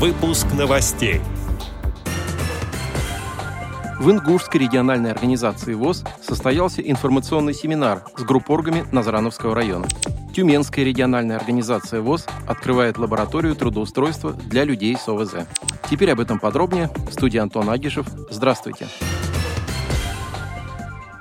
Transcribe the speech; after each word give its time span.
Выпуск 0.00 0.46
новостей. 0.56 1.20
В 3.98 4.10
Ингушской 4.10 4.58
региональной 4.58 5.10
организации 5.10 5.74
ВОЗ 5.74 6.04
состоялся 6.26 6.80
информационный 6.80 7.52
семинар 7.52 8.04
с 8.16 8.22
группоргами 8.22 8.86
Назрановского 8.92 9.54
района. 9.54 9.86
Тюменская 10.34 10.86
региональная 10.86 11.36
организация 11.36 12.00
ВОЗ 12.00 12.24
открывает 12.48 12.96
лабораторию 12.96 13.54
трудоустройства 13.54 14.32
для 14.32 14.64
людей 14.64 14.96
с 14.96 15.06
ОВЗ. 15.06 15.46
Теперь 15.90 16.12
об 16.12 16.20
этом 16.20 16.38
подробнее. 16.38 16.88
В 17.10 17.12
студии 17.12 17.36
Антон 17.36 17.68
Агишев. 17.68 18.06
Здравствуйте. 18.30 18.88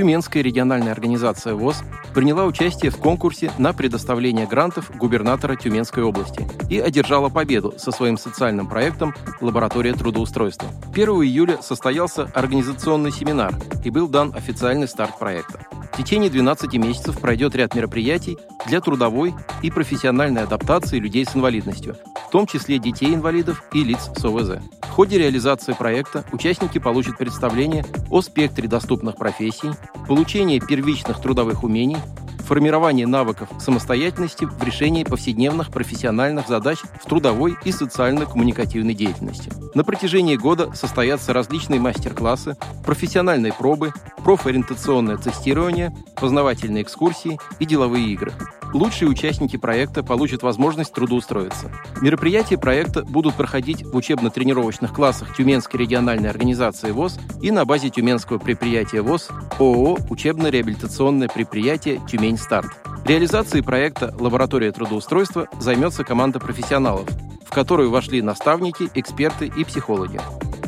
Тюменская 0.00 0.42
региональная 0.42 0.92
организация 0.92 1.54
ВОЗ 1.54 1.82
приняла 2.14 2.46
участие 2.46 2.90
в 2.90 2.96
конкурсе 2.96 3.52
на 3.58 3.74
предоставление 3.74 4.46
грантов 4.46 4.90
губернатора 4.96 5.56
Тюменской 5.56 6.02
области 6.02 6.48
и 6.70 6.78
одержала 6.78 7.28
победу 7.28 7.74
со 7.76 7.90
своим 7.90 8.16
социальным 8.16 8.66
проектом 8.66 9.14
«Лаборатория 9.42 9.92
трудоустройства». 9.92 10.70
1 10.94 11.06
июля 11.06 11.60
состоялся 11.60 12.30
организационный 12.34 13.12
семинар 13.12 13.54
и 13.84 13.90
был 13.90 14.08
дан 14.08 14.34
официальный 14.34 14.88
старт 14.88 15.18
проекта. 15.18 15.66
В 15.92 15.96
течение 15.98 16.30
12 16.30 16.72
месяцев 16.76 17.20
пройдет 17.20 17.54
ряд 17.54 17.74
мероприятий 17.74 18.38
для 18.66 18.80
трудовой 18.80 19.34
и 19.60 19.70
профессиональной 19.70 20.44
адаптации 20.44 20.98
людей 20.98 21.26
с 21.26 21.36
инвалидностью, 21.36 21.98
в 22.26 22.30
том 22.30 22.46
числе 22.46 22.78
детей-инвалидов 22.78 23.62
и 23.74 23.84
лиц 23.84 24.08
с 24.16 24.24
ОВЗ. 24.24 24.62
В 24.82 24.92
ходе 24.92 25.18
реализации 25.18 25.72
проекта 25.72 26.24
участники 26.32 26.78
получат 26.78 27.16
представление 27.16 27.84
о 28.10 28.22
спектре 28.22 28.66
доступных 28.66 29.16
профессий, 29.16 29.70
получение 30.10 30.58
первичных 30.58 31.20
трудовых 31.20 31.62
умений, 31.62 31.98
формирование 32.40 33.06
навыков 33.06 33.48
самостоятельности 33.60 34.44
в 34.44 34.60
решении 34.64 35.04
повседневных 35.04 35.70
профессиональных 35.70 36.48
задач 36.48 36.78
в 37.00 37.08
трудовой 37.08 37.56
и 37.64 37.70
социально-коммуникативной 37.70 38.94
деятельности. 38.94 39.52
На 39.76 39.84
протяжении 39.84 40.34
года 40.34 40.72
состоятся 40.74 41.32
различные 41.32 41.78
мастер-классы, 41.78 42.56
профессиональные 42.84 43.52
пробы, 43.52 43.92
профориентационное 44.24 45.16
тестирование, 45.16 45.94
познавательные 46.16 46.82
экскурсии 46.82 47.38
и 47.60 47.64
деловые 47.64 48.08
игры. 48.08 48.32
Лучшие 48.72 49.08
участники 49.08 49.56
проекта 49.56 50.04
получат 50.04 50.42
возможность 50.42 50.92
трудоустроиться. 50.92 51.72
Мероприятия 52.00 52.56
проекта 52.56 53.04
будут 53.04 53.34
проходить 53.34 53.82
в 53.82 53.96
учебно-тренировочных 53.96 54.92
классах 54.92 55.34
Тюменской 55.36 55.80
региональной 55.80 56.30
организации 56.30 56.92
ВОЗ 56.92 57.18
и 57.42 57.50
на 57.50 57.64
базе 57.64 57.90
тюменского 57.90 58.38
предприятия 58.38 59.02
ВОЗ 59.02 59.30
ООО 59.58 59.98
«Учебно-реабилитационное 60.08 61.28
предприятие 61.28 62.00
Тюмень 62.08 62.38
Старт». 62.38 62.70
Реализацией 63.04 63.64
проекта 63.64 64.14
«Лаборатория 64.20 64.70
трудоустройства» 64.70 65.48
займется 65.58 66.04
команда 66.04 66.38
профессионалов, 66.38 67.08
в 67.44 67.50
которую 67.52 67.90
вошли 67.90 68.22
наставники, 68.22 68.88
эксперты 68.94 69.46
и 69.46 69.64
психологи. 69.64 70.20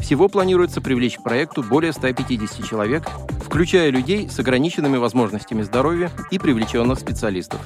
Всего 0.03 0.29
планируется 0.29 0.81
привлечь 0.81 1.17
к 1.17 1.23
проекту 1.23 1.63
более 1.63 1.93
150 1.93 2.69
человек, 2.69 3.09
включая 3.41 3.91
людей 3.91 4.29
с 4.29 4.39
ограниченными 4.41 4.97
возможностями 4.97 5.63
здоровья 5.63 6.11
и 6.33 6.41
привлеченных 6.41 6.99
специалистов. 6.99 7.61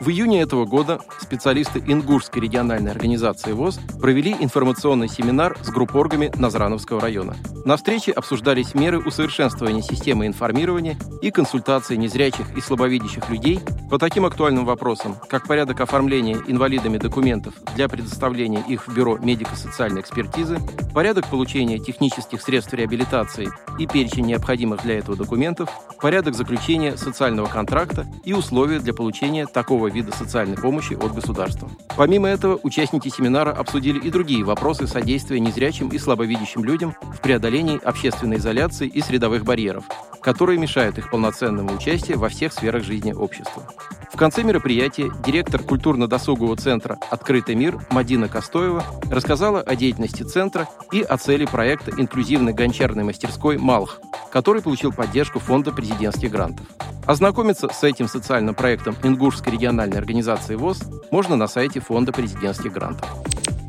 В 0.00 0.08
июне 0.08 0.40
этого 0.40 0.64
года 0.64 0.98
специалисты 1.18 1.78
Ингушской 1.86 2.40
региональной 2.40 2.90
организации 2.90 3.52
ВОЗ 3.52 3.78
провели 4.00 4.34
информационный 4.40 5.08
семинар 5.08 5.58
с 5.60 5.68
группоргами 5.68 6.32
Назрановского 6.36 7.02
района. 7.02 7.36
На 7.66 7.76
встрече 7.76 8.12
обсуждались 8.12 8.72
меры 8.72 8.98
усовершенствования 8.98 9.82
системы 9.82 10.26
информирования 10.26 10.96
и 11.20 11.30
консультации 11.30 11.96
незрячих 11.96 12.56
и 12.56 12.62
слабовидящих 12.62 13.28
людей 13.28 13.60
по 13.90 13.98
таким 13.98 14.24
актуальным 14.24 14.64
вопросам, 14.64 15.16
как 15.28 15.46
порядок 15.46 15.82
оформления 15.82 16.38
инвалидами 16.46 16.96
документов 16.96 17.52
для 17.74 17.86
предоставления 17.86 18.64
их 18.66 18.88
в 18.88 18.94
Бюро 18.94 19.18
медико-социальной 19.18 20.00
экспертизы, 20.00 20.58
порядок 20.94 21.28
получения 21.28 21.78
технических 21.78 22.40
средств 22.40 22.72
реабилитации 22.72 23.50
и 23.78 23.86
перечень 23.86 24.24
необходимых 24.24 24.82
для 24.82 24.98
этого 24.98 25.16
документов, 25.16 25.68
порядок 26.00 26.34
заключения 26.34 26.96
социального 26.96 27.48
контракта 27.48 28.06
и 28.24 28.32
условия 28.32 28.78
для 28.78 28.94
получения 28.94 29.44
такого 29.46 29.89
вида 29.90 30.12
социальной 30.12 30.56
помощи 30.56 30.94
от 30.94 31.14
государства. 31.14 31.68
Помимо 31.96 32.28
этого, 32.28 32.58
участники 32.62 33.08
семинара 33.08 33.50
обсудили 33.50 33.98
и 33.98 34.10
другие 34.10 34.44
вопросы 34.44 34.86
содействия 34.86 35.40
незрячим 35.40 35.88
и 35.88 35.98
слабовидящим 35.98 36.64
людям 36.64 36.94
в 37.02 37.20
преодолении 37.20 37.82
общественной 37.82 38.38
изоляции 38.38 38.88
и 38.88 39.00
средовых 39.00 39.44
барьеров, 39.44 39.84
которые 40.22 40.58
мешают 40.58 40.98
их 40.98 41.10
полноценному 41.10 41.74
участию 41.74 42.18
во 42.18 42.28
всех 42.28 42.52
сферах 42.52 42.84
жизни 42.84 43.12
общества. 43.12 43.64
В 44.12 44.16
конце 44.16 44.42
мероприятия 44.42 45.10
директор 45.24 45.62
культурно-досугового 45.62 46.56
центра 46.56 46.98
«Открытый 47.10 47.54
мир» 47.54 47.78
Мадина 47.90 48.28
Костоева 48.28 48.84
рассказала 49.10 49.60
о 49.60 49.76
деятельности 49.76 50.24
центра 50.24 50.68
и 50.92 51.00
о 51.00 51.16
цели 51.16 51.46
проекта 51.46 51.92
инклюзивной 51.92 52.52
гончарной 52.52 53.04
мастерской 53.04 53.56
«Малх», 53.56 54.00
который 54.30 54.62
получил 54.62 54.92
поддержку 54.92 55.38
Фонда 55.38 55.72
президентских 55.72 56.30
грантов. 56.30 56.66
Ознакомиться 57.06 57.68
с 57.68 57.82
этим 57.82 58.08
социальным 58.08 58.54
проектом 58.54 58.96
Ингушской 59.02 59.52
региональной 59.52 59.98
организации 59.98 60.54
ВОЗ 60.54 60.82
можно 61.10 61.36
на 61.36 61.48
сайте 61.48 61.80
Фонда 61.80 62.12
президентских 62.12 62.72
грантов. 62.72 63.08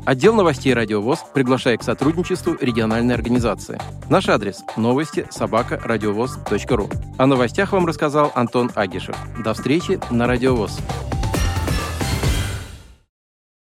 Отдел 0.04 0.34
новостей 0.34 0.74
«Радио 0.74 1.00
ВОЗ» 1.00 1.24
приглашает 1.32 1.80
к 1.80 1.84
сотрудничеству 1.84 2.56
региональной 2.60 3.14
организации. 3.14 3.80
Наш 4.08 4.28
адрес– 4.28 4.64
новости 4.76 5.26
собака 5.30 5.80
ру. 5.84 6.90
О 7.18 7.26
новостях 7.26 7.72
вам 7.72 7.86
рассказал 7.86 8.32
Антон 8.34 8.70
Агишев. 8.74 9.16
До 9.44 9.54
встречи 9.54 10.00
на 10.10 10.26
«Радио 10.26 10.56
ВОЗ». 10.56 10.80